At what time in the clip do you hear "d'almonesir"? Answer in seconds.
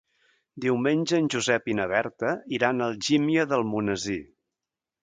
3.53-4.23